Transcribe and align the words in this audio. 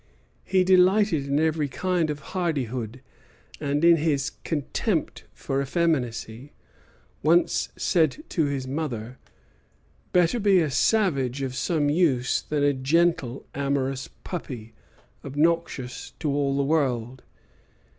He 0.43 0.63
delighted 0.63 1.27
in 1.27 1.39
every 1.39 1.67
kind 1.67 2.09
of 2.09 2.21
hardihood; 2.33 3.01
and, 3.59 3.85
in 3.85 3.97
his 3.97 4.31
contempt 4.43 5.25
for 5.31 5.61
effeminacy, 5.61 6.53
once 7.21 7.69
said 7.77 8.23
to 8.29 8.45
his 8.45 8.67
mother: 8.67 9.19
"Better 10.11 10.39
be 10.39 10.59
a 10.59 10.71
savage 10.71 11.43
of 11.43 11.53
some 11.53 11.87
use 11.91 12.41
than 12.41 12.63
a 12.63 12.73
gentle, 12.73 13.45
amorous 13.53 14.09
puppy, 14.23 14.73
obnoxious 15.23 16.13
to 16.17 16.31
all 16.31 16.57
the 16.57 16.63
world." 16.63 17.21